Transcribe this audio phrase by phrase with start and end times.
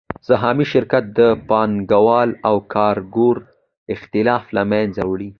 [0.27, 1.19] سهامي شرکت د
[1.49, 3.35] پانګوال او کارګر
[3.93, 5.29] اختلاف له منځه وړي